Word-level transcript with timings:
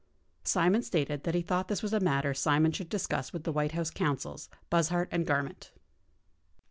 Simon 0.43 0.81
stated 0.81 1.25
that 1.25 1.35
he 1.35 1.43
thought 1.43 1.67
this 1.67 1.83
was 1.83 1.93
a 1.93 1.99
matter 1.99 2.33
Simon 2.33 2.71
should 2.71 2.89
discuss 2.89 3.31
with 3.31 3.43
the 3.43 3.51
White 3.51 3.73
House 3.73 3.91
counsels, 3.91 4.49
Buzhardt 4.71 5.09
and 5.11 5.27
Garment. 5.27 5.71